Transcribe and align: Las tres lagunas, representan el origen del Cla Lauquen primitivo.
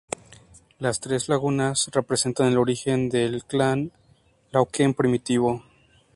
Las 0.79 0.99
tres 0.99 1.29
lagunas, 1.29 1.91
representan 1.93 2.47
el 2.47 2.57
origen 2.57 3.07
del 3.07 3.43
Cla 3.43 3.75
Lauquen 4.51 4.95
primitivo. 4.95 5.63